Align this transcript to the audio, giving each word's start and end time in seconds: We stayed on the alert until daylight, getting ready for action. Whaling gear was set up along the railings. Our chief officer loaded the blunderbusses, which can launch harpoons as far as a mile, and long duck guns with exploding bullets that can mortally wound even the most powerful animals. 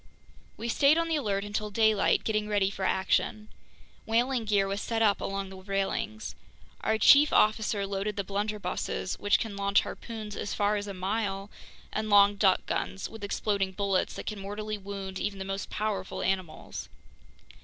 We 0.57 0.67
stayed 0.67 0.97
on 0.97 1.09
the 1.09 1.15
alert 1.15 1.43
until 1.45 1.69
daylight, 1.69 2.23
getting 2.23 2.47
ready 2.47 2.71
for 2.71 2.83
action. 2.85 3.49
Whaling 4.07 4.45
gear 4.45 4.67
was 4.67 4.81
set 4.81 5.03
up 5.03 5.21
along 5.21 5.49
the 5.49 5.57
railings. 5.57 6.33
Our 6.83 6.97
chief 6.97 7.31
officer 7.31 7.85
loaded 7.85 8.15
the 8.15 8.23
blunderbusses, 8.23 9.19
which 9.19 9.37
can 9.37 9.55
launch 9.55 9.81
harpoons 9.81 10.35
as 10.35 10.55
far 10.55 10.75
as 10.75 10.87
a 10.87 10.95
mile, 10.95 11.51
and 11.93 12.09
long 12.09 12.35
duck 12.35 12.65
guns 12.65 13.09
with 13.11 13.23
exploding 13.23 13.73
bullets 13.73 14.15
that 14.15 14.25
can 14.25 14.39
mortally 14.39 14.79
wound 14.79 15.19
even 15.19 15.37
the 15.37 15.45
most 15.45 15.69
powerful 15.69 16.23
animals. 16.23 16.89